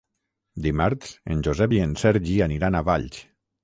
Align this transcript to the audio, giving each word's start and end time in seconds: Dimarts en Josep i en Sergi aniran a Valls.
Dimarts 0.67 1.13
en 1.37 1.45
Josep 1.51 1.79
i 1.79 1.85
en 1.87 1.97
Sergi 2.07 2.43
aniran 2.51 2.83
a 2.83 2.87
Valls. 2.93 3.27